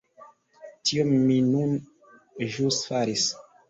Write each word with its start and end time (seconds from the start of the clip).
Tion 0.91 1.13
mi 1.27 1.37
nun 1.53 1.79
ĵus 2.59 2.85
faris. 2.91 3.33